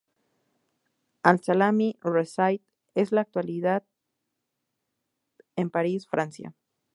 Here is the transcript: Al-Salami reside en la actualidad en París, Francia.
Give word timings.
Al-Salami 1.21 1.95
reside 2.01 2.63
en 2.95 3.07
la 3.11 3.21
actualidad 3.21 3.83
en 5.55 5.69
París, 5.69 6.07
Francia. 6.07 6.55